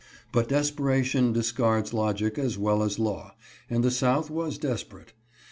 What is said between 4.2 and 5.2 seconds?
was desperate.